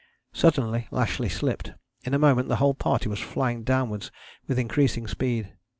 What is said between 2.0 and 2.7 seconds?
in a moment the